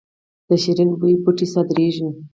د 0.47 0.49
شیرین 0.61 0.89
بویې 0.99 1.17
بوټی 1.23 1.45
صادریږي 1.53 2.07